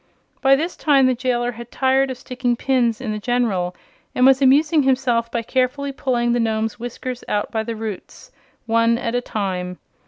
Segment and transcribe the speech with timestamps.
[0.41, 3.75] By this time the jailer had tired of sticking pins in the General,
[4.15, 8.31] and was amusing himself by carefully pulling the Nome's whiskers out by the roots,
[8.65, 9.77] one at a time.